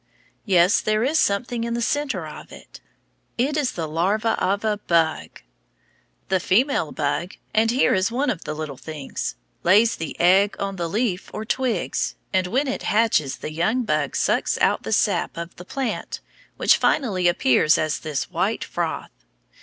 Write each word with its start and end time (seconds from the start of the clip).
Yes, 0.45 0.81
there 0.81 1.03
is 1.03 1.19
something 1.19 1.63
in 1.63 1.75
the 1.75 1.79
centre 1.83 2.25
of 2.25 2.51
it. 2.51 2.81
It 3.37 3.55
is 3.55 3.73
the 3.73 3.87
larva 3.87 4.31
of 4.43 4.65
a 4.65 4.77
bug! 4.77 5.41
The 6.29 6.39
female 6.39 6.91
bug, 6.91 7.35
and 7.53 7.69
here 7.69 7.93
is 7.93 8.11
one 8.11 8.31
of 8.31 8.43
the 8.43 8.55
little 8.55 8.77
things, 8.79 9.35
lays 9.61 9.95
the 9.95 10.19
egg 10.19 10.55
on 10.57 10.77
the 10.77 10.89
leaf 10.89 11.29
or 11.35 11.45
twigs, 11.45 12.15
and 12.33 12.47
when 12.47 12.67
it 12.67 12.81
hatches 12.81 13.35
the 13.35 13.51
young 13.53 13.83
bug 13.83 14.15
sucks 14.15 14.57
out 14.57 14.81
the 14.81 14.91
sap 14.91 15.37
of 15.37 15.55
the 15.57 15.65
plant 15.65 16.19
which 16.57 16.77
finally 16.77 17.27
appears 17.27 17.77
as 17.77 17.99
this 17.99 18.31
white 18.31 18.63
froth. 18.63 19.11